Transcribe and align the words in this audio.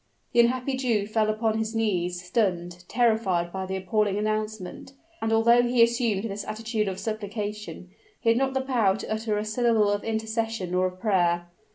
The 0.33 0.39
unhappy 0.39 0.77
Jew 0.77 1.05
fell 1.05 1.29
upon 1.29 1.59
his 1.59 1.75
knees, 1.75 2.23
stunned, 2.25 2.85
terrified 2.87 3.53
by 3.53 3.67
the 3.67 3.75
appalling 3.75 4.17
announcement; 4.17 4.93
and 5.21 5.31
although 5.31 5.61
he 5.61 5.83
assumed 5.83 6.23
this 6.23 6.43
attitude 6.43 6.87
of 6.87 6.97
supplication, 6.97 7.91
he 8.19 8.29
had 8.29 8.37
not 8.39 8.55
the 8.55 8.61
power 8.61 8.97
to 8.97 9.11
utter 9.13 9.37
a 9.37 9.45
syllable 9.45 9.91
of 9.91 10.03
intercession 10.03 10.73
or 10.73 10.87
of 10.87 10.99
prayer. 10.99 11.49